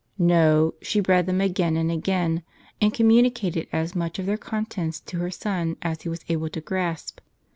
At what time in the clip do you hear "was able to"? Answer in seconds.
6.09-6.59